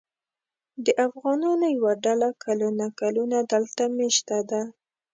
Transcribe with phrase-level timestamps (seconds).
[0.85, 4.61] د افغانانو یوه ډله کلونه کلونه دلته مېشته ده.